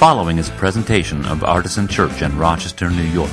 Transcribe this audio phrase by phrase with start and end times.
[0.00, 3.30] following is a presentation of Artisan Church in Rochester, New York.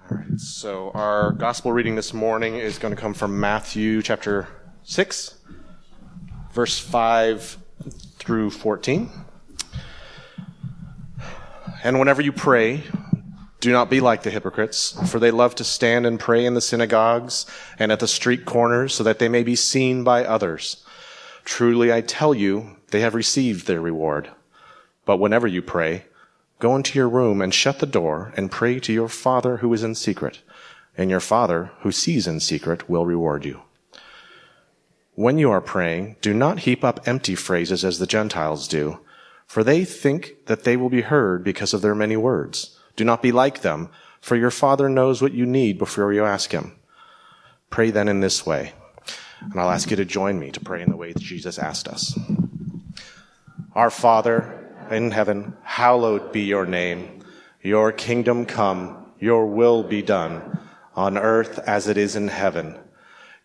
[0.00, 4.48] All right, so our gospel reading this morning is going to come from Matthew chapter
[4.84, 5.34] 6,
[6.52, 7.58] verse 5
[8.18, 9.10] through 14.
[11.84, 12.82] And whenever you pray,
[13.60, 16.62] do not be like the hypocrites, for they love to stand and pray in the
[16.62, 17.44] synagogues
[17.78, 20.82] and at the street corners so that they may be seen by others.
[21.48, 24.30] Truly I tell you, they have received their reward.
[25.06, 26.04] But whenever you pray,
[26.58, 29.82] go into your room and shut the door and pray to your Father who is
[29.82, 30.42] in secret,
[30.96, 33.62] and your Father who sees in secret will reward you.
[35.14, 39.00] When you are praying, do not heap up empty phrases as the Gentiles do,
[39.46, 42.78] for they think that they will be heard because of their many words.
[42.94, 43.88] Do not be like them,
[44.20, 46.76] for your Father knows what you need before you ask Him.
[47.70, 48.74] Pray then in this way.
[49.40, 51.88] And I'll ask you to join me to pray in the way that Jesus asked
[51.88, 52.18] us.
[53.74, 54.58] Our Father
[54.90, 57.24] in heaven, hallowed be your name.
[57.62, 60.58] Your kingdom come, your will be done,
[60.94, 62.78] on earth as it is in heaven.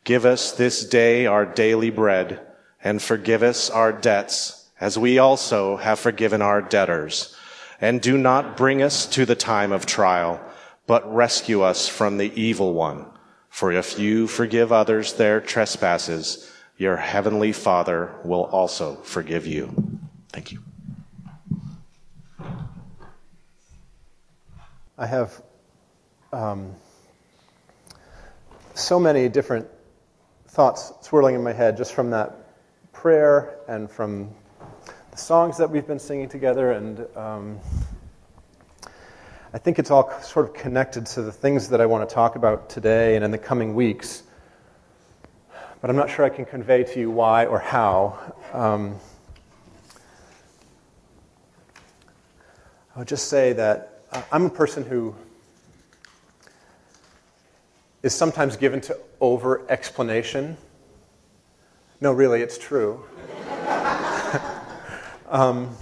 [0.03, 2.41] Give us this day our daily bread,
[2.83, 7.35] and forgive us our debts, as we also have forgiven our debtors.
[7.79, 10.41] And do not bring us to the time of trial,
[10.87, 13.05] but rescue us from the evil one.
[13.53, 19.71] For if you forgive others their trespasses, your heavenly Father will also forgive you.
[20.29, 20.63] Thank you.
[24.97, 25.39] I have
[26.33, 26.73] um,
[28.73, 29.67] so many different
[30.47, 32.35] thoughts swirling in my head just from that
[32.91, 34.33] prayer and from
[35.11, 36.71] the songs that we've been singing together.
[36.71, 37.59] And um,
[39.55, 42.35] I think it's all sort of connected to the things that I want to talk
[42.35, 44.23] about today and in the coming weeks.
[45.79, 48.33] But I'm not sure I can convey to you why or how.
[48.51, 48.95] Um,
[52.95, 55.13] I would just say that uh, I'm a person who
[58.01, 60.57] is sometimes given to over explanation.
[62.01, 63.05] No, really, it's true.
[65.29, 65.77] um,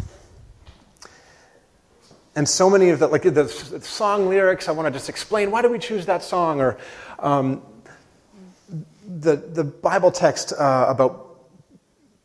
[2.41, 5.61] and so many of the like the, song lyrics, I want to just explain why
[5.61, 6.79] do we choose that song, or
[7.19, 7.61] um,
[9.19, 11.37] the the Bible text uh, about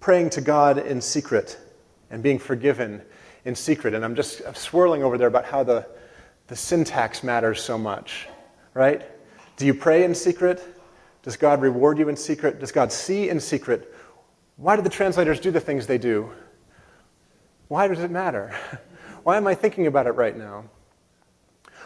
[0.01, 1.59] praying to God in secret
[2.09, 3.03] and being forgiven
[3.45, 3.93] in secret.
[3.93, 5.87] And I'm just swirling over there about how the
[6.47, 8.27] the syntax matters so much,
[8.73, 9.03] right?
[9.59, 10.63] Do you pray in secret?
[11.25, 12.59] Does God reward you in secret?
[12.59, 13.95] Does God see in secret?
[14.57, 16.31] Why do the translators do the things they do?
[17.69, 18.57] Why does it matter?
[19.27, 20.67] Why am I thinking about it right now?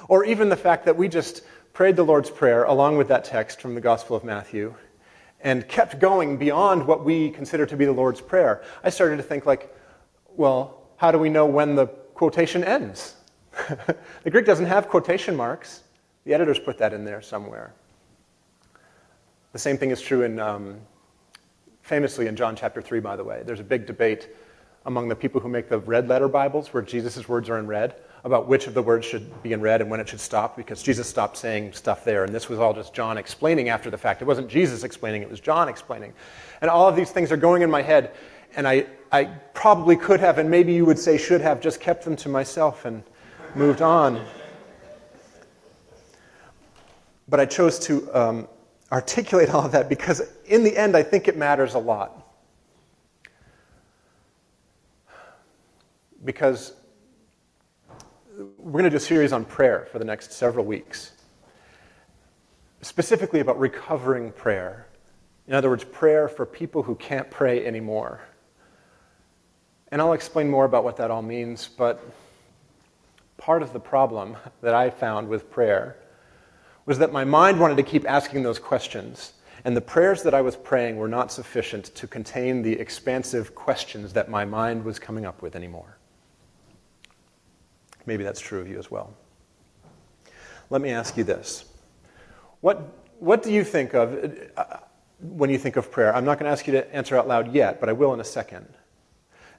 [0.08, 1.40] Or even the fact that we just
[1.72, 4.74] prayed the Lord's Prayer along with that text from the Gospel of Matthew
[5.40, 8.62] and kept going beyond what we consider to be the Lord's Prayer.
[8.84, 9.74] I started to think, like,
[10.36, 13.14] well, how do we know when the quotation ends?
[14.22, 15.84] the Greek doesn't have quotation marks.
[16.24, 17.72] The editors put that in there somewhere.
[19.54, 20.78] The same thing is true in, um,
[21.80, 23.44] famously in John chapter 3, by the way.
[23.46, 24.28] There's a big debate
[24.86, 27.96] among the people who make the red letter Bibles, where Jesus' words are in red,
[28.24, 30.82] about which of the words should be in red and when it should stop, because
[30.82, 32.24] Jesus stopped saying stuff there.
[32.24, 34.22] And this was all just John explaining after the fact.
[34.22, 36.12] It wasn't Jesus explaining, it was John explaining.
[36.60, 38.12] And all of these things are going in my head,
[38.56, 39.24] and I, I
[39.54, 42.84] probably could have, and maybe you would say should have, just kept them to myself
[42.84, 43.02] and
[43.54, 44.24] moved on.
[47.28, 48.48] But I chose to um,
[48.90, 52.19] articulate all of that because, in the end, I think it matters a lot.
[56.24, 56.74] Because
[58.58, 61.12] we're going to do a series on prayer for the next several weeks,
[62.82, 64.86] specifically about recovering prayer.
[65.46, 68.20] In other words, prayer for people who can't pray anymore.
[69.90, 72.00] And I'll explain more about what that all means, but
[73.36, 75.96] part of the problem that I found with prayer
[76.86, 79.32] was that my mind wanted to keep asking those questions,
[79.64, 84.12] and the prayers that I was praying were not sufficient to contain the expansive questions
[84.12, 85.98] that my mind was coming up with anymore.
[88.10, 89.14] Maybe that's true of you as well.
[90.68, 91.64] Let me ask you this.
[92.60, 94.78] What, what do you think of uh,
[95.20, 96.12] when you think of prayer?
[96.12, 98.18] I'm not going to ask you to answer out loud yet, but I will in
[98.18, 98.66] a second.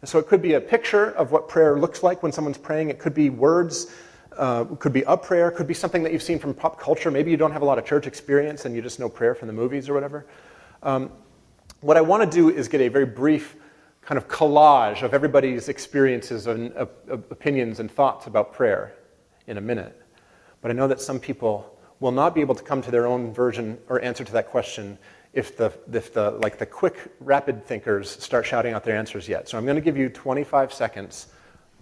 [0.02, 2.90] And so it could be a picture of what prayer looks like when someone's praying.
[2.90, 3.94] It could be words,
[4.36, 7.10] uh, could be a prayer, could be something that you've seen from pop culture.
[7.10, 9.48] Maybe you don't have a lot of church experience and you just know prayer from
[9.48, 10.26] the movies or whatever.
[10.84, 11.10] Um,
[11.80, 13.56] what I want to do is get a very brief
[14.02, 18.96] kind of collage of everybody's experiences and uh, opinions and thoughts about prayer
[19.48, 20.02] in a minute.
[20.62, 23.32] But I know that some people will not be able to come to their own
[23.34, 24.98] version or answer to that question
[25.34, 29.48] if the, if the, like the quick, rapid thinkers start shouting out their answers yet.
[29.48, 31.28] So I'm going to give you 25 seconds.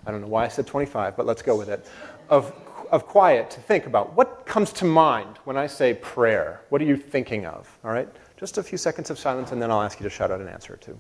[0.06, 1.88] I don't know why I said 25, but let's go with it.
[2.30, 2.54] Of,
[2.92, 6.62] of quiet to think about what comes to mind when I say prayer.
[6.69, 7.75] What are you thinking of?
[7.83, 8.10] All right?
[8.38, 10.48] Just a few seconds of silence, and then I'll ask you to shout out an
[10.48, 11.00] answer or two.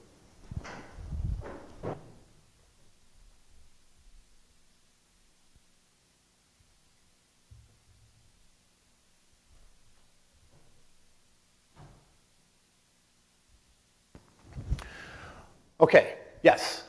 [15.81, 16.83] Okay, yes.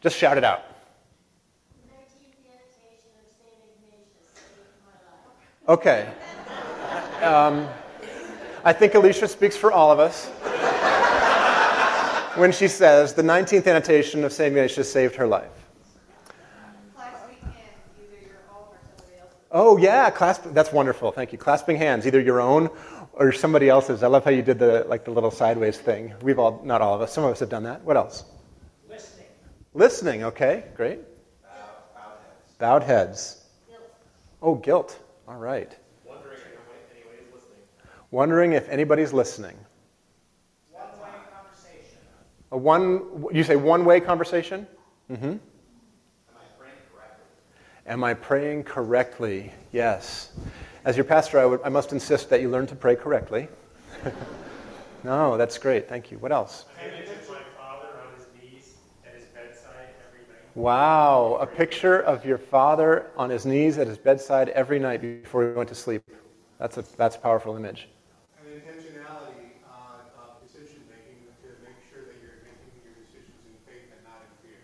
[0.00, 0.62] Just shout it out.
[5.68, 6.08] Okay.
[7.22, 7.66] Um,
[8.64, 10.26] I think Alicia speaks for all of us
[12.36, 14.48] when she says the 19th annotation of St.
[14.48, 15.50] Ignatius saved her life.
[16.94, 17.56] Clasping hands,
[17.98, 19.36] either your own or somebody else's.
[19.50, 21.10] Oh, yeah, clasp, that's wonderful.
[21.10, 21.38] Thank you.
[21.38, 22.68] Clasping hands, either your own
[23.16, 24.02] or somebody else's.
[24.02, 26.14] I love how you did the like the little sideways thing.
[26.22, 27.82] We've all, not all of us, some of us have done that.
[27.82, 28.24] What else?
[28.88, 29.26] Listening.
[29.74, 31.00] Listening, okay, great.
[31.42, 31.48] Bow,
[31.94, 32.54] bowed heads.
[32.58, 33.44] Bowed heads.
[33.68, 33.82] Guilt.
[34.42, 34.98] Oh, guilt.
[35.26, 35.74] All right.
[36.06, 37.62] Wondering if anybody's listening.
[38.10, 39.56] Wondering if anybody's listening.
[40.70, 41.98] One-way conversation.
[42.52, 44.66] A one, you say one-way conversation?
[45.10, 45.24] Mm-hmm.
[45.24, 45.40] Am
[46.36, 47.24] I praying correctly?
[47.86, 49.52] Am I praying correctly?
[49.72, 50.32] Yes.
[50.86, 53.48] As your pastor, I, would, I must insist that you learn to pray correctly.
[55.04, 55.88] no, that's great.
[55.88, 56.18] Thank you.
[56.18, 56.64] What else?
[56.80, 58.74] I mentioned my father on his knees
[59.04, 60.54] at his bedside every night.
[60.54, 65.48] Wow, a picture of your father on his knees at his bedside every night before
[65.48, 66.04] he went to sleep.
[66.60, 67.88] That's a, that's a powerful image.
[68.38, 73.58] And intentionality on uh, decision making to make sure that you're making your decisions in
[73.66, 74.62] faith and not in fear.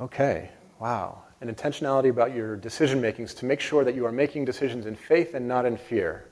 [0.00, 0.50] Okay,
[0.80, 1.22] wow.
[1.40, 4.94] And intentionality about your decision makings to make sure that you are making decisions in
[4.94, 6.28] faith and not in fear.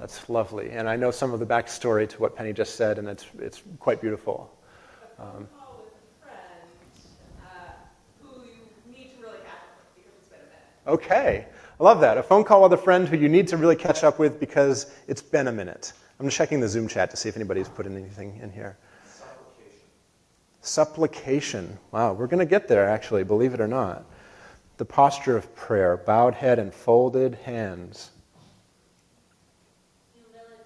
[0.00, 0.70] That's lovely.
[0.70, 3.62] And I know some of the backstory to what Penny just said, and it's, it's
[3.78, 4.50] quite beautiful.
[5.18, 6.66] Um, call with a friend
[8.22, 10.86] who you need to really catch up with because it's been a minute.
[10.86, 11.46] Okay,
[11.78, 12.18] I love that.
[12.18, 14.90] A phone call with a friend who you need to really catch up with because
[15.06, 15.92] it's been a minute.
[16.18, 18.76] I'm checking the Zoom chat to see if anybody's put in anything in here.
[20.60, 21.78] Supplication.
[21.90, 24.04] Wow, we're going to get there, actually, believe it or not.
[24.76, 28.10] The posture of prayer, bowed head and folded hands.
[30.12, 30.56] Humility.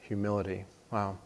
[0.00, 0.64] Humility.
[0.90, 1.18] Wow.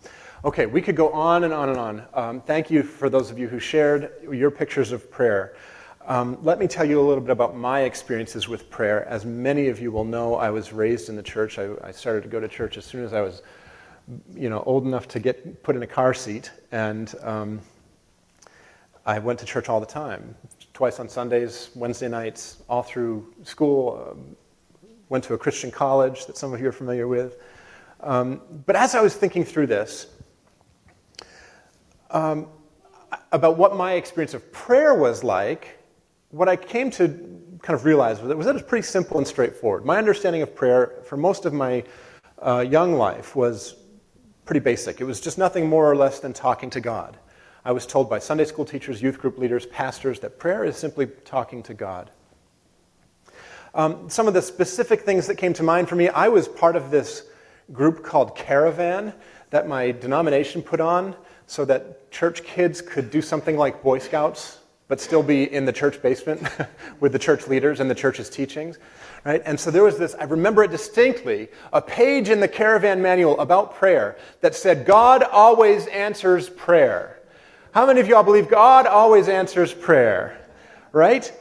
[0.45, 2.05] Okay, we could go on and on and on.
[2.15, 5.55] Um, thank you for those of you who shared your pictures of prayer.
[6.05, 9.07] Um, let me tell you a little bit about my experiences with prayer.
[9.07, 11.61] As many of you will know, I was raised in the church.
[11.61, 13.43] I, I started to go to church as soon as I was,
[14.35, 17.61] you know, old enough to get put in a car seat, and um,
[19.07, 20.35] I went to church all the time,
[20.73, 24.09] twice on Sundays, Wednesday nights, all through school.
[24.11, 24.37] Um,
[25.13, 27.37] went to a Christian college that some of you are familiar with.
[28.01, 30.07] Um, but as I was thinking through this,
[32.11, 32.47] um,
[33.31, 35.79] about what my experience of prayer was like,
[36.31, 37.09] what I came to
[37.61, 39.85] kind of realize was that, was that it was pretty simple and straightforward.
[39.85, 41.85] My understanding of prayer for most of my
[42.41, 43.75] uh, young life was
[44.45, 45.01] pretty basic.
[45.01, 47.17] It was just nothing more or less than talking to God.
[47.65, 51.07] I was told by Sunday school teachers, youth group leaders, pastors that prayer is simply
[51.25, 52.11] talking to God.
[53.75, 56.77] Um, some of the specific things that came to mind for me I was part
[56.77, 57.25] of this
[57.73, 59.15] group called Caravan
[59.51, 61.15] that my denomination put on
[61.47, 64.59] so that church kids could do something like Boy Scouts,
[64.93, 66.47] but still be in the church basement
[67.01, 68.79] with the church leaders and the church's teachings.
[69.25, 69.41] Right?
[69.47, 73.41] And so there was this, I remember it distinctly, a page in the Caravan manual
[73.41, 77.23] about prayer that said, God always answers prayer.
[77.71, 80.39] How many of y'all believe God always answers prayer?
[80.93, 81.33] Right?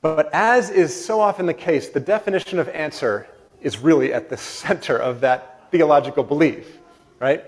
[0.00, 3.28] But as is so often the case, the definition of answer
[3.60, 6.78] is really at the center of that theological belief,
[7.18, 7.44] right?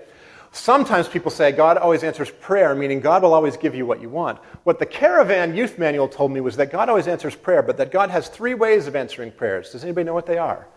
[0.53, 4.09] Sometimes people say God always answers prayer, meaning God will always give you what you
[4.09, 4.37] want.
[4.63, 7.89] What the Caravan Youth Manual told me was that God always answers prayer, but that
[7.89, 9.71] God has three ways of answering prayers.
[9.71, 10.67] Does anybody know what they are?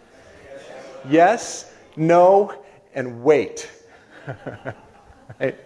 [1.10, 2.54] Yes, no,
[2.94, 3.68] and wait.
[5.40, 5.58] right?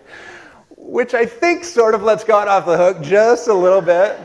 [0.71, 4.19] Which I think sort of lets God off the hook just a little bit.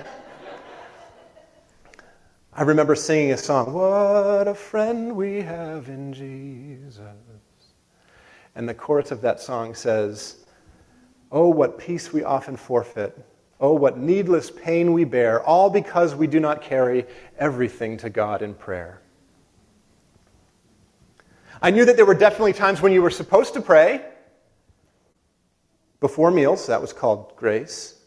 [2.54, 7.00] I remember singing a song, What a friend we have in Jesus.
[8.56, 10.46] And the chorus of that song says,
[11.32, 13.18] Oh, what peace we often forfeit.
[13.60, 17.06] Oh, what needless pain we bear, all because we do not carry
[17.40, 19.02] everything to God in prayer.
[21.62, 24.06] I knew that there were definitely times when you were supposed to pray.
[26.02, 28.02] Before meals, that was called grace.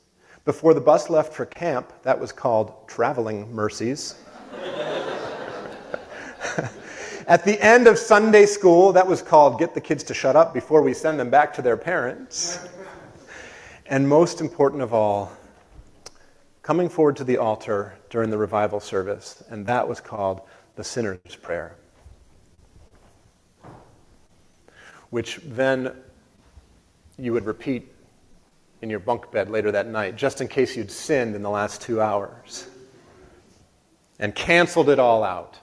[0.45, 4.17] Before the bus left for camp, that was called traveling mercies.
[7.29, 10.55] At the end of Sunday school, that was called Get the Kids to Shut Up
[10.55, 12.61] Before We Send Them Back to Their Parents.
[13.87, 15.33] And most important of all,
[16.63, 20.41] coming forward to the altar during the revival service, and that was called
[20.77, 21.75] the Sinner's Prayer.
[25.11, 25.97] Which then
[27.19, 27.93] you would repeat
[28.83, 31.83] in your bunk bed later that night, just in case you'd sinned in the last
[31.83, 32.69] two hours
[34.21, 35.59] and canceled it all out.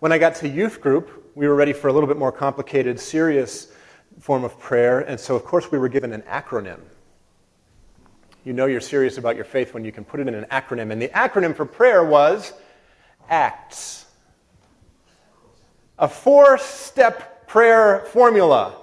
[0.00, 3.00] When I got to youth group, we were ready for a little bit more complicated,
[3.00, 3.72] serious
[4.20, 6.78] form of prayer, and so of course we were given an acronym.
[8.44, 10.92] You know you're serious about your faith when you can put it in an acronym,
[10.92, 12.52] and the acronym for prayer was
[13.28, 14.06] ACTS.
[15.98, 18.76] A four step prayer formula.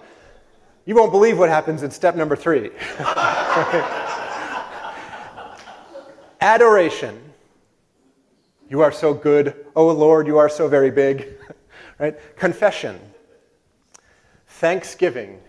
[0.85, 2.71] You won't believe what happens in step number three.
[6.41, 7.24] Adoration.
[8.69, 9.65] You are so good.
[9.75, 11.37] Oh Lord, you are so very big.
[11.99, 12.15] right?
[12.35, 12.99] Confession.
[14.47, 15.39] Thanksgiving.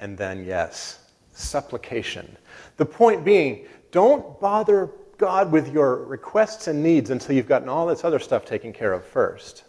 [0.00, 2.36] And then, yes, supplication.
[2.76, 7.86] The point being, don't bother God with your requests and needs until you've gotten all
[7.86, 9.64] this other stuff taken care of first.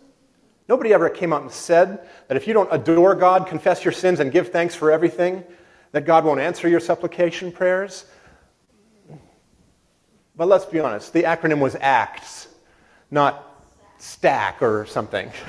[0.69, 4.21] Nobody ever came out and said that if you don't adore God, confess your sins,
[4.21, 5.43] and give thanks for everything,
[5.91, 8.05] that God won't answer your supplication prayers.
[10.37, 12.47] But let's be honest, the acronym was ACTS,
[13.11, 13.61] not
[13.99, 15.31] STACK or something.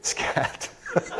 [0.00, 0.70] Scat.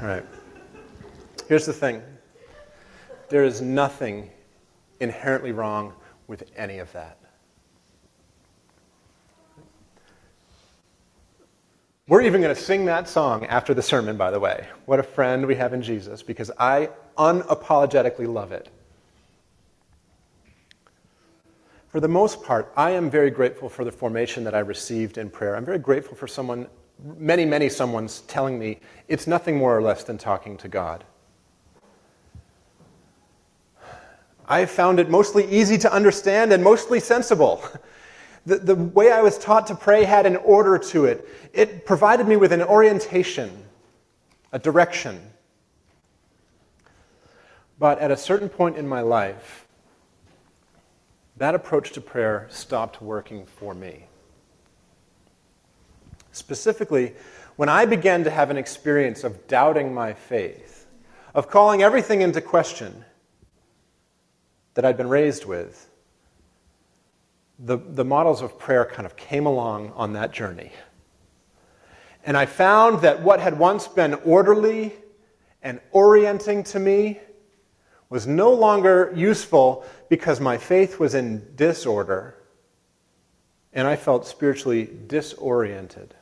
[0.00, 0.24] All right.
[1.48, 2.02] Here's the thing
[3.28, 4.30] there is nothing
[5.00, 5.92] inherently wrong
[6.26, 7.18] with any of that.
[12.08, 14.66] We're even going to sing that song after the sermon, by the way.
[14.86, 18.68] What a friend we have in Jesus, because I unapologetically love it.
[21.86, 25.30] For the most part, I am very grateful for the formation that I received in
[25.30, 25.54] prayer.
[25.54, 26.66] I'm very grateful for someone,
[27.18, 31.04] many, many someone's telling me it's nothing more or less than talking to God.
[34.48, 37.62] I found it mostly easy to understand and mostly sensible.
[38.44, 41.28] The, the way I was taught to pray had an order to it.
[41.52, 43.50] It provided me with an orientation,
[44.52, 45.20] a direction.
[47.78, 49.66] But at a certain point in my life,
[51.36, 54.06] that approach to prayer stopped working for me.
[56.32, 57.14] Specifically,
[57.56, 60.86] when I began to have an experience of doubting my faith,
[61.34, 63.04] of calling everything into question
[64.74, 65.90] that I'd been raised with,
[67.64, 70.72] the, the models of prayer kind of came along on that journey.
[72.24, 74.92] And I found that what had once been orderly
[75.62, 77.20] and orienting to me
[78.08, 82.36] was no longer useful because my faith was in disorder
[83.72, 86.14] and I felt spiritually disoriented.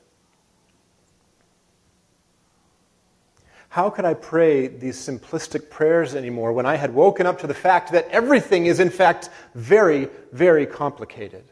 [3.70, 7.54] How could I pray these simplistic prayers anymore when I had woken up to the
[7.54, 11.44] fact that everything is, in fact, very, very complicated?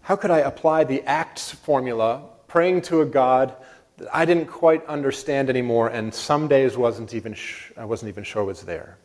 [0.00, 3.56] How could I apply the ACTS formula, praying to a God
[3.98, 8.24] that I didn't quite understand anymore and some days wasn't even sh- I wasn't even
[8.24, 8.96] sure was there?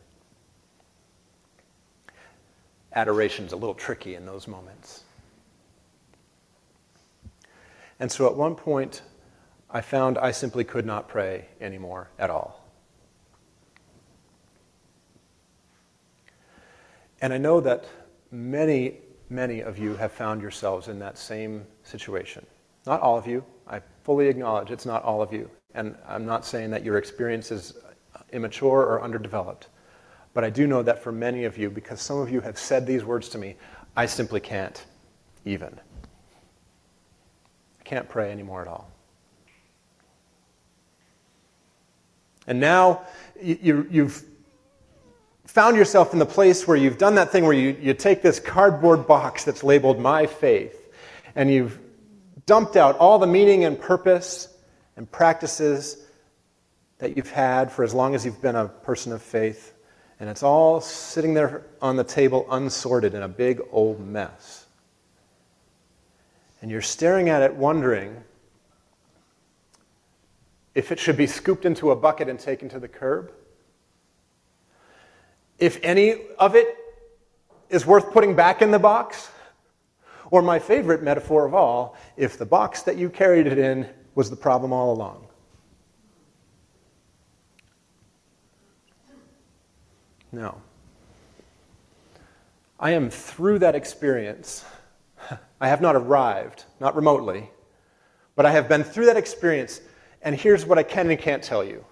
[2.94, 5.04] Adoration's a little tricky in those moments.
[8.00, 9.02] And so at one point,
[9.72, 12.64] I found I simply could not pray anymore at all.
[17.20, 17.84] And I know that
[18.30, 18.96] many,
[19.28, 22.44] many of you have found yourselves in that same situation.
[22.86, 23.44] Not all of you.
[23.68, 25.50] I fully acknowledge it's not all of you.
[25.74, 27.74] And I'm not saying that your experience is
[28.32, 29.68] immature or underdeveloped.
[30.34, 32.86] But I do know that for many of you, because some of you have said
[32.86, 33.56] these words to me,
[33.96, 34.84] I simply can't
[35.44, 35.78] even.
[37.78, 38.90] I can't pray anymore at all.
[42.50, 43.02] And now
[43.40, 44.24] you, have
[45.46, 48.40] found yourself in the place where you've done that thing where you, you take this
[48.40, 50.92] cardboard box that's labeled My Faith,
[51.36, 51.78] and you've
[52.46, 54.52] dumped out all the meaning and purpose
[54.96, 56.04] and practices
[56.98, 59.72] that you've had for as long as you've been a person of faith.
[60.18, 64.66] And it's all sitting there on the table unsorted in a big old mess.
[66.60, 68.24] And you're staring at it wondering
[70.74, 73.32] if it should be scooped into a bucket and taken to the curb,
[75.58, 76.76] if any of it
[77.68, 79.30] is worth putting back in the box,
[80.30, 84.30] or my favorite metaphor of all, if the box that you carried it in was
[84.30, 85.26] the problem all along.
[90.32, 90.60] No.
[92.78, 94.64] I am through that experience.
[95.60, 97.50] I have not arrived, not remotely,
[98.36, 99.80] but I have been through that experience,
[100.22, 101.84] and here's what I can and can't tell you.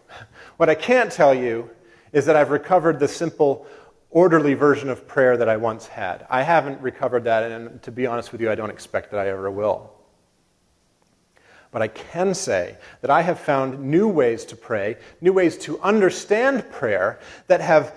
[0.56, 1.70] What I can't tell you
[2.12, 3.66] is that I've recovered the simple,
[4.10, 6.26] orderly version of prayer that I once had.
[6.28, 9.28] I haven't recovered that, and to be honest with you, I don't expect that I
[9.28, 9.92] ever will.
[11.70, 15.78] But I can say that I have found new ways to pray, new ways to
[15.80, 17.94] understand prayer that have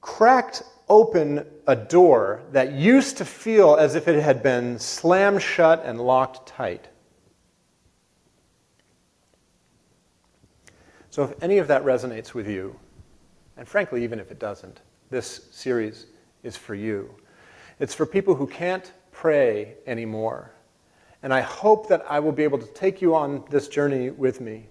[0.00, 5.82] cracked open a door that used to feel as if it had been slammed shut
[5.84, 6.86] and locked tight.
[11.16, 12.78] So, if any of that resonates with you,
[13.56, 16.04] and frankly, even if it doesn't, this series
[16.42, 17.08] is for you.
[17.80, 20.50] It's for people who can't pray anymore.
[21.22, 24.42] And I hope that I will be able to take you on this journey with
[24.42, 24.66] me.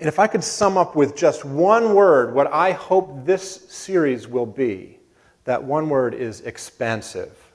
[0.00, 4.26] And if I could sum up with just one word what I hope this series
[4.26, 4.98] will be,
[5.44, 7.45] that one word is expansive.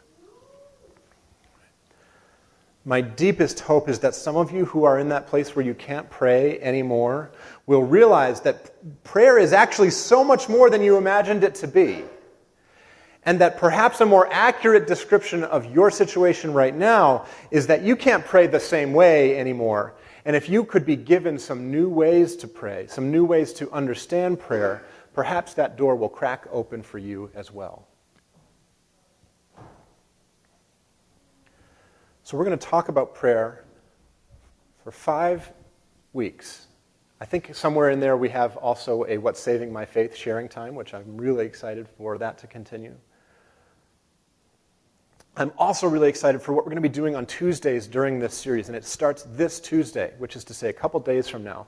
[2.84, 5.76] My deepest hope is that some of you who are in that place where you
[5.76, 7.32] can't pray anymore
[7.68, 8.72] will realize that
[9.04, 12.04] prayer is actually so much more than you imagined it to be.
[13.24, 17.96] And that perhaps a more accurate description of your situation right now is that you
[17.96, 19.94] can't pray the same way anymore.
[20.26, 23.72] And if you could be given some new ways to pray, some new ways to
[23.72, 24.84] understand prayer,
[25.14, 27.88] perhaps that door will crack open for you as well.
[32.32, 33.66] So, we're going to talk about prayer
[34.86, 35.52] for five
[36.14, 36.68] weeks.
[37.20, 40.74] I think somewhere in there we have also a What's Saving My Faith sharing time,
[40.74, 42.96] which I'm really excited for that to continue.
[45.36, 48.34] I'm also really excited for what we're going to be doing on Tuesdays during this
[48.34, 51.68] series, and it starts this Tuesday, which is to say a couple days from now.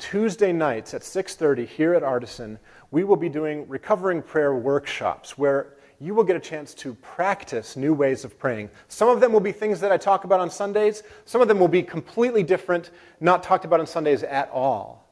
[0.00, 2.58] Tuesday nights at 6:30 here at Artisan,
[2.90, 7.76] we will be doing recovering prayer workshops where you will get a chance to practice
[7.76, 8.70] new ways of praying.
[8.88, 11.60] Some of them will be things that I talk about on Sundays, some of them
[11.60, 15.06] will be completely different, not talked about on Sundays at all.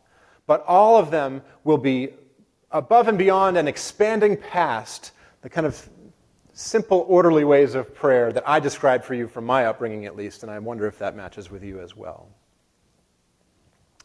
[0.46, 2.14] But all of them will be
[2.70, 5.88] above and beyond and expanding past the kind of
[6.55, 10.42] simple, orderly ways of prayer that I described for you from my upbringing, at least,
[10.42, 12.29] and I wonder if that matches with you as well.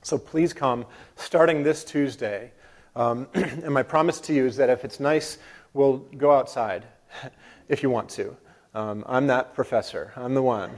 [0.04, 2.52] So please come starting this Tuesday.
[2.96, 5.40] Um, and my promise to you is that if it's nice,
[5.74, 6.86] we'll go outside
[7.70, 8.36] if you want to.
[8.76, 10.12] Um, I'm that professor.
[10.16, 10.72] I'm the one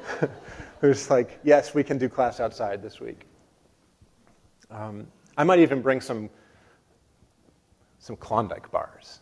[0.80, 3.26] who's like, yes, we can do class outside this week.
[4.70, 6.30] Um, I might even bring some,
[7.98, 9.20] some Klondike bars.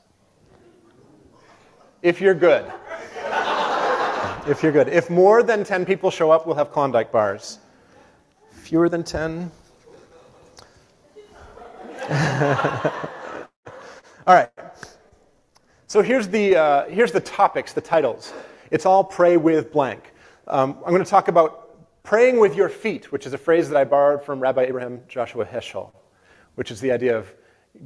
[2.03, 2.71] If you're good.
[4.47, 4.89] if you're good.
[4.89, 7.59] If more than 10 people show up, we'll have Klondike bars.
[8.53, 9.51] Fewer than 10?
[14.27, 14.51] All right.
[15.95, 18.33] So here's the, uh, here's the topics, the titles.
[18.73, 20.13] It's all pray with blank.
[20.49, 23.77] Um, I'm going to talk about praying with your feet, which is a phrase that
[23.77, 25.93] I borrowed from Rabbi Abraham Joshua Heschel,
[26.57, 27.33] which is the idea of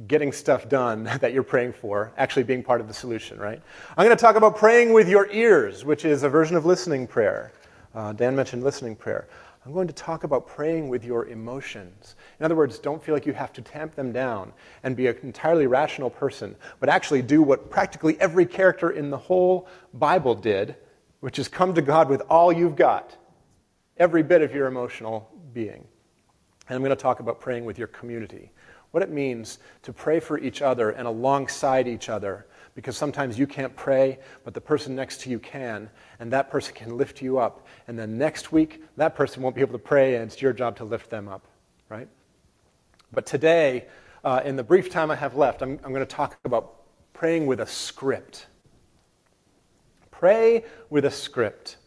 [0.07, 3.61] getting stuff done that you're praying for, actually being part of the solution, right?
[3.95, 7.05] I'm going to talk about praying with your ears, which is a version of listening
[7.05, 7.51] prayer.
[7.93, 9.27] Uh, Dan mentioned listening prayer.
[9.65, 12.15] I'm going to talk about praying with your emotions.
[12.39, 15.17] In other words, don't feel like you have to tamp them down and be an
[15.21, 20.77] entirely rational person, but actually do what practically every character in the whole Bible did,
[21.19, 23.17] which is come to God with all you've got,
[23.97, 25.85] every bit of your emotional being.
[26.69, 28.51] And I'm going to talk about praying with your community,
[28.91, 32.45] what it means to pray for each other and alongside each other
[32.75, 36.73] because sometimes you can't pray, but the person next to you can, and that person
[36.73, 37.67] can lift you up.
[37.87, 40.77] And then next week, that person won't be able to pray, and it's your job
[40.77, 41.45] to lift them up,
[41.89, 42.07] right?
[43.11, 43.87] But today,
[44.23, 47.47] uh, in the brief time I have left, I'm, I'm going to talk about praying
[47.47, 48.47] with a script.
[50.11, 51.77] Pray with a script.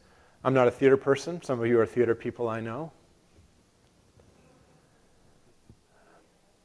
[0.45, 1.42] I'm not a theater person.
[1.42, 2.92] Some of you are theater people, I know.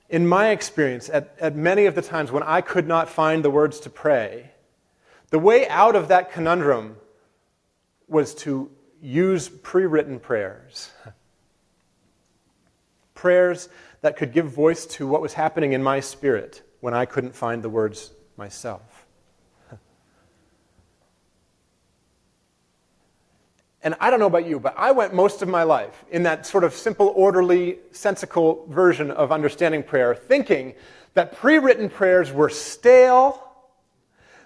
[0.10, 3.50] In my experience, at, at many of the times when I could not find the
[3.50, 4.52] words to pray,
[5.30, 6.98] the way out of that conundrum
[8.08, 10.92] was to use pre written prayers.
[13.14, 13.68] prayers
[14.02, 17.64] that could give voice to what was happening in my spirit when I couldn't find
[17.64, 18.97] the words myself.
[23.84, 26.46] And I don't know about you, but I went most of my life in that
[26.46, 30.74] sort of simple, orderly, sensical version of understanding prayer, thinking
[31.14, 33.52] that pre written prayers were stale,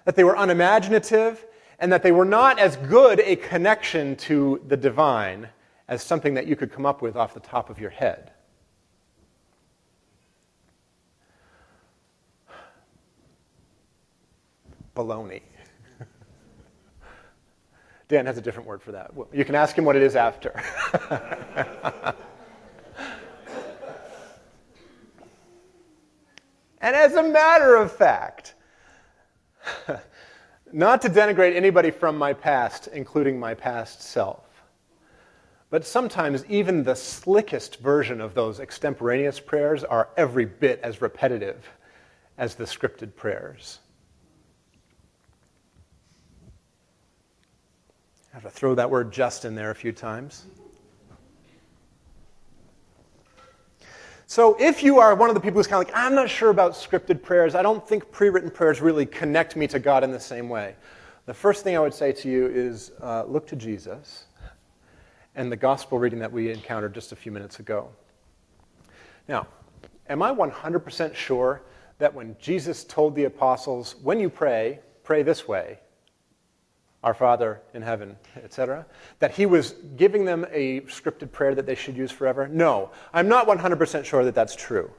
[0.06, 1.46] that they were unimaginative,
[1.80, 5.50] and that they were not as good a connection to the divine
[5.88, 8.32] as something that you could come up with off the top of your head.
[14.96, 15.42] Baloney.
[18.12, 19.12] Dan has a different word for that.
[19.32, 20.52] You can ask him what it is after.
[26.82, 28.56] and as a matter of fact,
[30.74, 34.44] not to denigrate anybody from my past, including my past self,
[35.70, 41.66] but sometimes even the slickest version of those extemporaneous prayers are every bit as repetitive
[42.38, 43.80] as the scripted prayers.
[48.32, 50.46] I have to throw that word just in there a few times.
[54.26, 56.50] So, if you are one of the people who's kind of like, I'm not sure
[56.50, 60.12] about scripted prayers, I don't think pre written prayers really connect me to God in
[60.12, 60.76] the same way,
[61.26, 64.26] the first thing I would say to you is uh, look to Jesus
[65.36, 67.90] and the gospel reading that we encountered just a few minutes ago.
[69.28, 69.48] Now,
[70.10, 71.62] am I 100% sure
[72.00, 75.80] that when Jesus told the apostles, when you pray, pray this way,
[77.04, 78.86] our Father in heaven, etc.,
[79.20, 82.48] that he was giving them a scripted prayer that they should use forever?
[82.48, 84.92] No, I'm not 100% sure that that's true.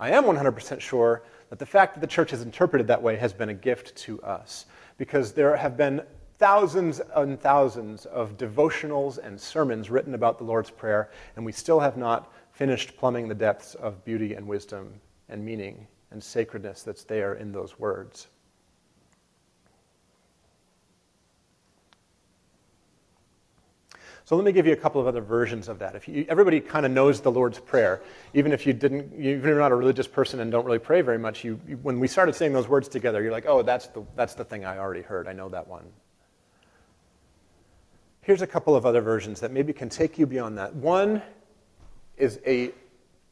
[0.00, 3.32] I am 100% sure that the fact that the church has interpreted that way has
[3.32, 6.02] been a gift to us because there have been
[6.38, 11.78] thousands and thousands of devotionals and sermons written about the Lord's Prayer, and we still
[11.78, 14.94] have not finished plumbing the depths of beauty and wisdom
[15.28, 18.28] and meaning and sacredness that's there in those words.
[24.26, 25.94] So let me give you a couple of other versions of that.
[25.94, 28.00] If you, everybody kind of knows the Lord's Prayer,
[28.32, 31.02] even if you didn't, even if you're not a religious person and don't really pray
[31.02, 33.88] very much, you, you, when we started saying those words together, you're like, oh, that's
[33.88, 35.28] the, that's the thing I already heard.
[35.28, 35.84] I know that one.
[38.22, 40.74] Here's a couple of other versions that maybe can take you beyond that.
[40.74, 41.20] One
[42.16, 42.70] is a,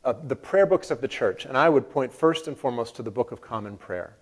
[0.05, 3.03] a, the prayer books of the church, and I would point first and foremost to
[3.03, 4.15] the Book of Common Prayer,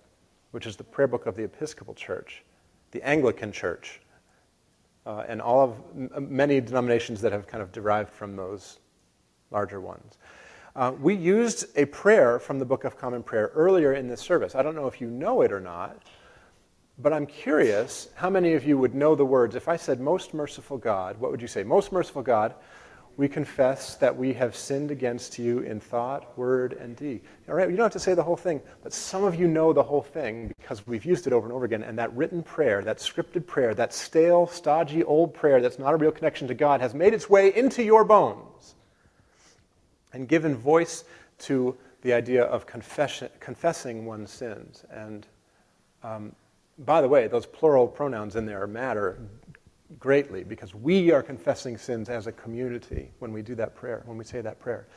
[0.51, 2.43] which is the prayer book of the Episcopal Church,
[2.91, 3.99] the Anglican Church,
[5.05, 8.79] uh, and all of many denominations that have kind of derived from those
[9.49, 10.17] larger ones.
[10.75, 14.55] Uh, we used a prayer from the Book of Common Prayer earlier in this service.
[14.55, 15.97] I don't know if you know it or not,
[16.97, 19.55] but I'm curious how many of you would know the words.
[19.55, 21.63] If I said, Most merciful God, what would you say?
[21.63, 22.53] Most merciful God,
[23.17, 27.21] we confess that we have sinned against you in thought, word, and deed.
[27.47, 29.73] All right, you don't have to say the whole thing, but some of you know
[29.73, 31.83] the whole thing because we've used it over and over again.
[31.83, 35.97] And that written prayer, that scripted prayer, that stale, stodgy, old prayer that's not a
[35.97, 38.75] real connection to God has made its way into your bones
[40.13, 41.03] and given voice
[41.39, 44.85] to the idea of confession, confessing one's sins.
[44.89, 45.27] And
[46.03, 46.35] um,
[46.79, 49.19] by the way, those plural pronouns in there matter
[49.99, 54.17] greatly because we are confessing sins as a community when we do that prayer, when
[54.17, 54.87] we say that prayer.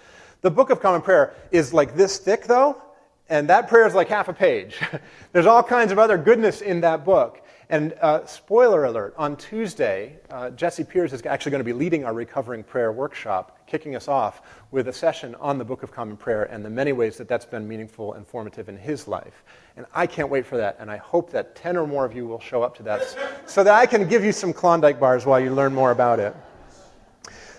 [0.40, 2.80] The Book of Common Prayer is like this thick, though,
[3.28, 4.78] and that prayer is like half a page.
[5.32, 7.43] There's all kinds of other goodness in that book.
[7.70, 12.04] And uh, spoiler alert, on Tuesday, uh, Jesse Piers is actually going to be leading
[12.04, 16.16] our Recovering Prayer workshop, kicking us off with a session on the Book of Common
[16.16, 19.44] Prayer and the many ways that that's been meaningful and formative in his life.
[19.76, 22.26] And I can't wait for that, and I hope that 10 or more of you
[22.26, 25.40] will show up to that so that I can give you some Klondike bars while
[25.40, 26.36] you learn more about it.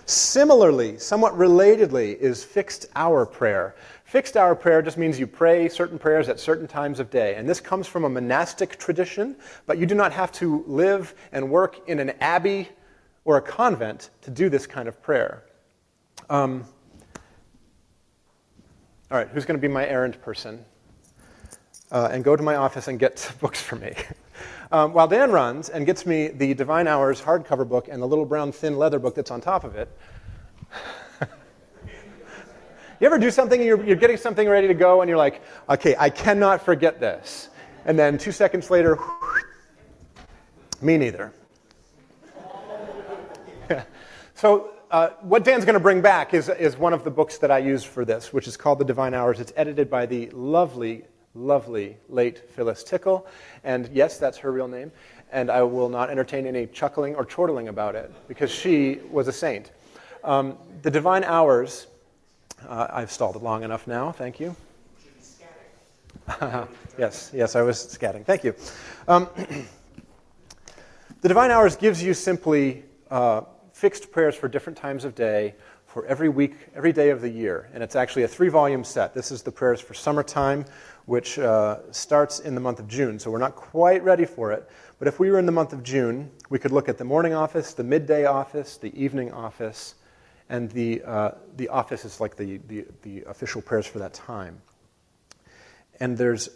[0.06, 3.74] Similarly, somewhat relatedly, is fixed hour prayer.
[4.04, 7.34] Fixed hour prayer just means you pray certain prayers at certain times of day.
[7.34, 9.34] And this comes from a monastic tradition,
[9.66, 12.68] but you do not have to live and work in an abbey
[13.24, 15.42] or a convent to do this kind of prayer.
[16.30, 16.64] Um,
[19.10, 20.64] all right, who's going to be my errand person?
[21.90, 23.92] Uh, and go to my office and get books for me.
[24.72, 28.24] Um, while Dan runs and gets me the Divine Hours hardcover book and the little
[28.24, 29.88] brown thin leather book that's on top of it.
[33.00, 35.42] you ever do something and you're, you're getting something ready to go and you're like,
[35.68, 37.50] okay, I cannot forget this.
[37.84, 38.98] And then two seconds later,
[40.80, 41.32] me neither.
[44.34, 47.50] so, uh, what Dan's going to bring back is, is one of the books that
[47.50, 49.40] I use for this, which is called The Divine Hours.
[49.40, 51.04] It's edited by the lovely
[51.36, 53.26] lovely late Phyllis Tickle.
[53.64, 54.90] And yes, that's her real name.
[55.32, 59.32] And I will not entertain any chuckling or chortling about it because she was a
[59.32, 59.72] saint.
[60.24, 61.86] Um, the Divine Hours,
[62.68, 64.56] uh, I've stalled it long enough now, thank you.
[66.98, 68.24] yes, yes, I was scatting.
[68.24, 68.54] Thank you.
[69.06, 69.28] Um,
[71.20, 75.54] the Divine Hours gives you simply uh, fixed prayers for different times of day
[75.96, 77.70] for every week, every day of the year.
[77.72, 79.14] And it's actually a three volume set.
[79.14, 80.66] This is the prayers for summertime,
[81.06, 83.18] which uh, starts in the month of June.
[83.18, 84.68] So we're not quite ready for it.
[84.98, 87.32] But if we were in the month of June, we could look at the morning
[87.32, 89.94] office, the midday office, the evening office,
[90.50, 94.60] and the, uh, the office is like the, the, the official prayers for that time.
[95.98, 96.50] And there's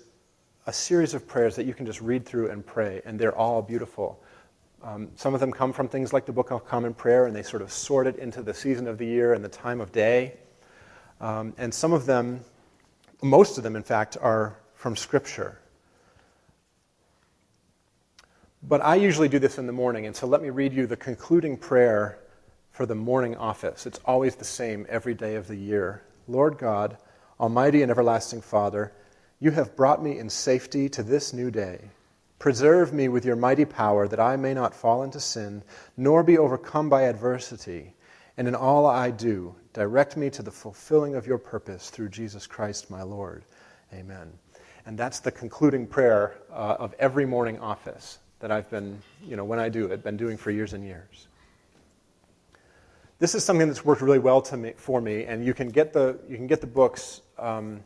[0.67, 3.63] a series of prayers that you can just read through and pray, and they're all
[3.63, 4.23] beautiful.
[4.83, 7.43] Um, some of them come from things like the Book of Common Prayer, and they
[7.43, 10.35] sort of sort it into the season of the year and the time of day.
[11.21, 12.41] Um, and some of them,
[13.23, 15.59] most of them, in fact, are from Scripture.
[18.63, 20.97] But I usually do this in the morning, and so let me read you the
[20.97, 22.19] concluding prayer
[22.73, 23.85] for the morning office.
[23.85, 26.03] It's always the same every day of the year.
[26.27, 26.97] Lord God,
[27.39, 28.93] Almighty and everlasting Father,
[29.39, 31.91] you have brought me in safety to this new day.
[32.41, 35.63] Preserve me with your mighty power that I may not fall into sin,
[35.99, 37.95] nor be overcome by adversity.
[38.39, 42.47] And in all I do, direct me to the fulfilling of your purpose through Jesus
[42.47, 43.45] Christ my Lord.
[43.93, 44.33] Amen.
[44.87, 49.45] And that's the concluding prayer uh, of every morning office that I've been, you know,
[49.45, 51.29] when I do it, been doing for years and years.
[53.19, 55.93] This is something that's worked really well to me, for me, and you can get
[55.93, 57.21] the, you can get the books.
[57.39, 57.85] Um,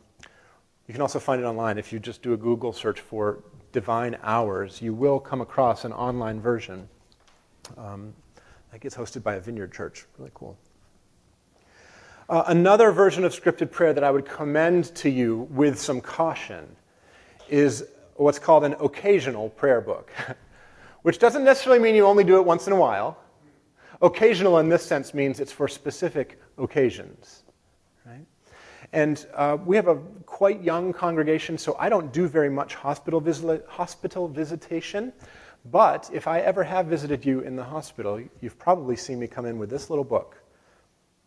[0.87, 1.77] you can also find it online.
[1.77, 3.43] If you just do a Google search for
[3.75, 6.87] Divine Hours, you will come across an online version
[7.77, 8.13] um,
[8.71, 10.05] that gets hosted by a vineyard church.
[10.17, 10.57] Really cool.
[12.29, 16.73] Uh, another version of scripted prayer that I would commend to you with some caution
[17.49, 17.83] is
[18.15, 20.09] what's called an occasional prayer book,
[21.01, 23.17] which doesn't necessarily mean you only do it once in a while.
[24.01, 27.43] Occasional in this sense means it's for specific occasions.
[28.05, 28.25] Right?
[28.95, 33.21] And uh, we have a quite young congregation, so I don't do very much hospital,
[33.67, 35.11] hospital visitation.
[35.65, 39.45] But if I ever have visited you in the hospital, you've probably seen me come
[39.45, 40.41] in with this little book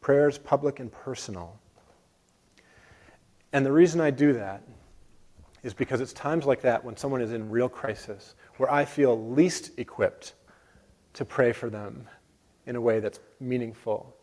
[0.00, 1.60] Prayers, Public and Personal.
[3.52, 4.62] And the reason I do that
[5.62, 9.30] is because it's times like that when someone is in real crisis where I feel
[9.30, 10.32] least equipped
[11.12, 12.08] to pray for them
[12.64, 14.16] in a way that's meaningful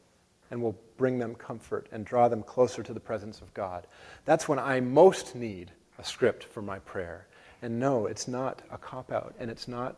[0.49, 3.88] and will bring them comfort and draw them closer to the presence of God.
[4.25, 7.27] That's when I most need a script for my prayer.
[7.62, 9.97] And no, it's not a cop out and it's not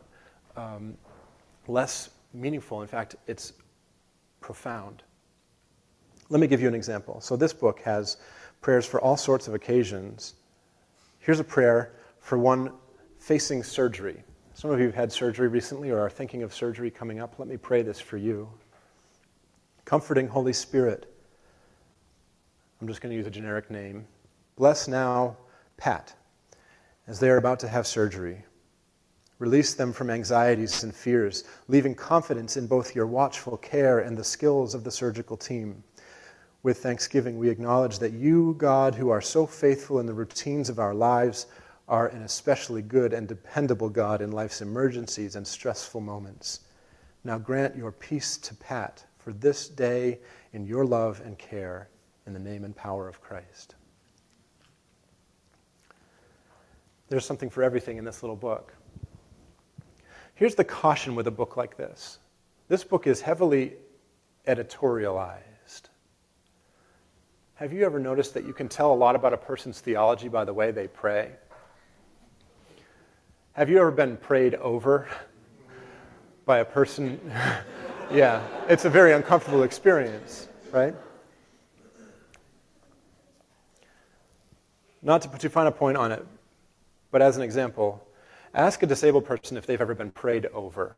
[0.56, 0.96] um,
[1.66, 2.82] less meaningful.
[2.82, 3.52] In fact, it's
[4.40, 5.02] profound.
[6.30, 7.20] Let me give you an example.
[7.20, 8.18] So, this book has
[8.60, 10.34] prayers for all sorts of occasions.
[11.20, 12.72] Here's a prayer for one
[13.18, 14.22] facing surgery.
[14.54, 17.38] Some of you have had surgery recently or are thinking of surgery coming up.
[17.38, 18.48] Let me pray this for you.
[19.88, 21.10] Comforting Holy Spirit,
[22.78, 24.06] I'm just going to use a generic name.
[24.54, 25.38] Bless now
[25.78, 26.12] Pat
[27.06, 28.44] as they are about to have surgery.
[29.38, 34.24] Release them from anxieties and fears, leaving confidence in both your watchful care and the
[34.24, 35.82] skills of the surgical team.
[36.62, 40.78] With thanksgiving, we acknowledge that you, God, who are so faithful in the routines of
[40.78, 41.46] our lives,
[41.88, 46.60] are an especially good and dependable God in life's emergencies and stressful moments.
[47.24, 50.18] Now grant your peace to Pat for this day
[50.54, 51.90] in your love and care
[52.26, 53.74] in the name and power of Christ.
[57.10, 58.72] There's something for everything in this little book.
[60.34, 62.20] Here's the caution with a book like this
[62.68, 63.74] this book is heavily
[64.46, 65.90] editorialized.
[67.56, 70.46] Have you ever noticed that you can tell a lot about a person's theology by
[70.46, 71.32] the way they pray?
[73.52, 75.06] Have you ever been prayed over
[76.46, 77.20] by a person?
[78.10, 80.94] Yeah, it's a very uncomfortable experience, right?
[85.02, 86.26] Not to put too fine a point on it,
[87.10, 88.04] but as an example,
[88.54, 90.96] ask a disabled person if they've ever been prayed over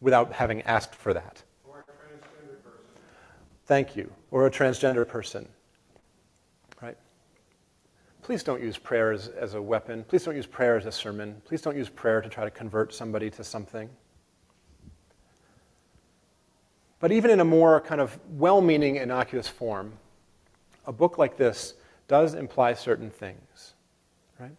[0.00, 1.42] without having asked for that.
[1.64, 2.84] Or a transgender person.
[3.66, 4.10] Thank you.
[4.30, 5.48] Or a transgender person.
[6.82, 6.96] Right?
[8.22, 10.04] Please don't use prayer as, as a weapon.
[10.08, 11.40] Please don't use prayer as a sermon.
[11.44, 13.88] Please don't use prayer to try to convert somebody to something.
[16.98, 19.94] But even in a more kind of well meaning, innocuous form,
[20.86, 21.74] a book like this
[22.08, 23.74] does imply certain things.
[24.38, 24.56] Right?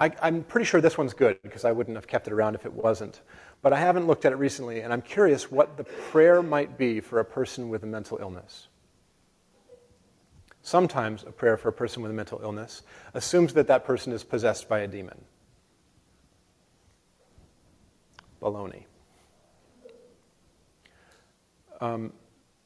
[0.00, 2.66] I, am pretty sure this one's good because I wouldn't have kept it around if
[2.66, 3.20] it wasn't.
[3.62, 7.00] But I haven't looked at it recently, and I'm curious what the prayer might be
[7.00, 8.68] for a person with a mental illness
[10.66, 12.82] sometimes a prayer for a person with a mental illness,
[13.14, 15.24] assumes that that person is possessed by a demon.
[18.42, 18.82] Baloney.
[21.80, 22.12] Um,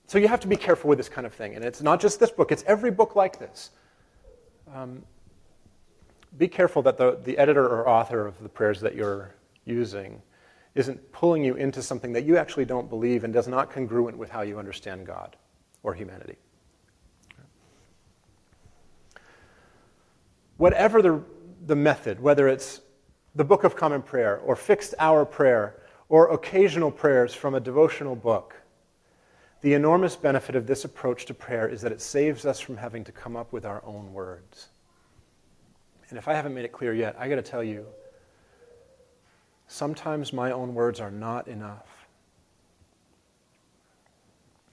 [0.07, 1.55] so you have to be careful with this kind of thing.
[1.55, 3.71] And it's not just this book, it's every book like this.
[4.75, 5.03] Um,
[6.39, 10.23] be careful that the, the editor or author of the prayers that you're using
[10.75, 14.31] isn't pulling you into something that you actually don't believe and does not congruent with
[14.31, 15.37] how you understand God
[15.83, 16.37] or humanity.
[20.61, 21.23] whatever the,
[21.67, 22.83] the method, whether it's
[23.35, 28.15] the Book of Common Prayer or fixed hour prayer or occasional prayers from a devotional
[28.15, 28.60] book,
[29.61, 33.05] the enormous benefit of this approach to prayer is that it saves us from having
[33.05, 34.69] to come up with our own words.
[36.09, 37.87] And if I haven't made it clear yet, I got to tell you,
[39.69, 41.87] sometimes my own words are not enough.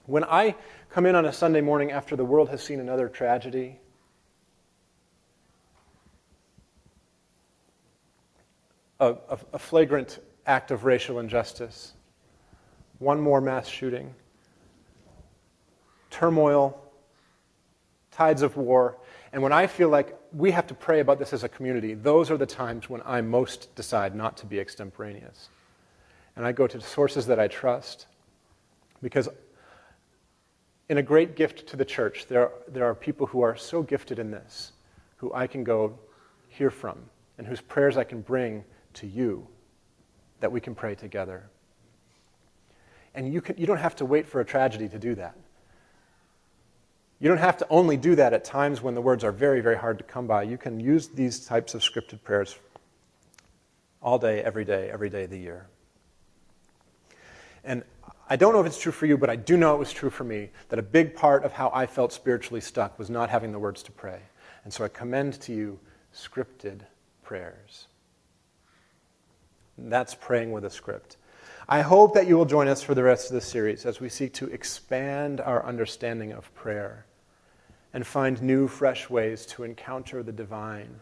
[0.05, 0.55] When I
[0.89, 3.79] come in on a Sunday morning after the world has seen another tragedy,
[9.01, 11.93] a, a, a flagrant act of racial injustice,
[12.99, 14.15] one more mass shooting,
[16.17, 16.75] turmoil,
[18.09, 18.97] tides of war.
[19.31, 22.31] And when I feel like we have to pray about this as a community, those
[22.31, 25.49] are the times when I most decide not to be extemporaneous.
[26.35, 28.07] And I go to sources that I trust
[29.03, 29.29] because,
[30.89, 34.17] in a great gift to the church, there there are people who are so gifted
[34.17, 34.71] in this
[35.17, 35.99] who I can go
[36.49, 36.97] hear from
[37.37, 39.47] and whose prayers I can bring to you
[40.39, 41.49] that we can pray together.
[43.13, 45.35] And you, can, you don't have to wait for a tragedy to do that.
[47.19, 49.77] You don't have to only do that at times when the words are very, very
[49.77, 50.43] hard to come by.
[50.43, 52.57] You can use these types of scripted prayers
[54.03, 55.65] all day, every day, every day of the year.
[57.63, 57.83] And
[58.29, 60.11] I don't know if it's true for you, but I do know it was true
[60.11, 63.51] for me that a big part of how I felt spiritually stuck was not having
[63.51, 64.21] the words to pray.
[64.63, 65.79] And so I commend to you
[66.13, 66.81] scripted
[67.23, 67.87] prayers.
[69.77, 71.17] That's praying with a script.
[71.67, 74.07] I hope that you will join us for the rest of the series as we
[74.07, 77.06] seek to expand our understanding of prayer
[77.93, 80.99] and find new, fresh ways to encounter the divine,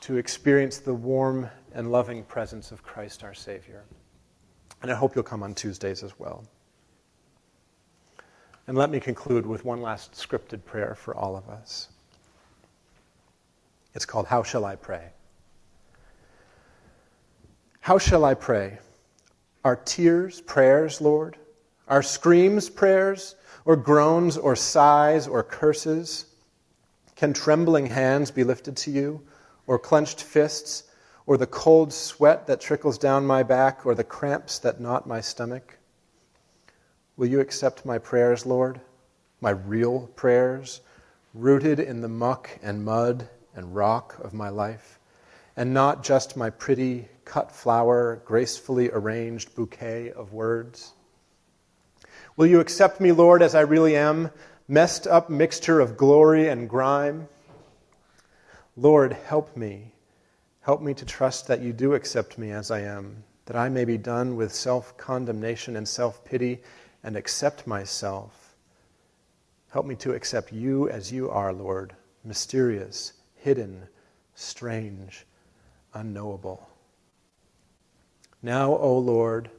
[0.00, 3.84] to experience the warm and loving presence of Christ our Savior.
[4.82, 6.44] And I hope you'll come on Tuesdays as well.
[8.66, 11.88] And let me conclude with one last scripted prayer for all of us.
[13.94, 15.10] It's called How Shall I Pray?
[17.80, 18.78] How shall I pray?
[19.64, 21.36] Our tears prayers, Lord?
[21.88, 26.26] Our screams prayers, or groans, or sighs, or curses?
[27.16, 29.22] Can trembling hands be lifted to you,
[29.66, 30.84] or clenched fists,
[31.26, 35.20] or the cold sweat that trickles down my back, or the cramps that knot my
[35.20, 35.78] stomach?
[37.16, 38.80] Will you accept my prayers, Lord?
[39.40, 40.80] My real prayers,
[41.34, 44.98] rooted in the muck and mud and rock of my life,
[45.56, 50.94] and not just my pretty cut flower, gracefully arranged bouquet of words?
[52.36, 54.30] Will you accept me, Lord, as I really am,
[54.66, 57.28] messed up mixture of glory and grime?
[58.76, 59.92] Lord, help me.
[60.62, 63.84] Help me to trust that you do accept me as I am, that I may
[63.84, 66.62] be done with self condemnation and self pity
[67.02, 68.54] and accept myself.
[69.70, 73.88] Help me to accept you as you are, Lord, mysterious, hidden,
[74.34, 75.26] strange,
[75.92, 76.68] unknowable.
[78.42, 79.50] Now, O Lord,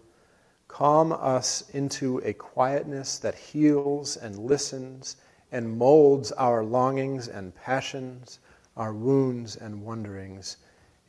[0.73, 5.17] calm us into a quietness that heals and listens
[5.51, 8.39] and molds our longings and passions,
[8.75, 10.57] our wounds and wonderings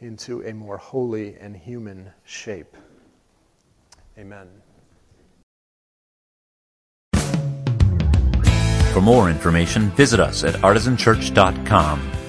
[0.00, 2.76] into a more holy and human shape.
[4.18, 4.48] Amen.
[8.92, 12.23] For more information, visit us at artisanchurch.com.